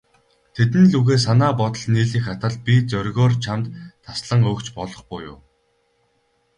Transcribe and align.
Тэдэн 0.55 0.85
лүгээ 0.91 1.19
санаа 1.25 1.51
бодол 1.59 1.85
нийлэх 1.93 2.25
атал, 2.33 2.55
би 2.65 2.73
зоригоор 2.91 3.33
чамд 3.43 3.65
таслан 4.05 4.41
өгч 4.51 4.67
болох 4.77 5.01
буюу. 5.09 5.37